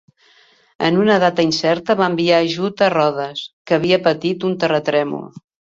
En 0.87 0.97
una 1.01 1.17
data 1.25 1.45
incerta 1.49 1.97
va 2.01 2.09
enviar 2.13 2.41
ajut 2.49 2.85
a 2.89 2.91
Rodes, 2.97 3.47
que 3.69 3.79
havia 3.81 4.05
patit 4.11 4.51
un 4.53 4.61
terratrèmol. 4.65 5.33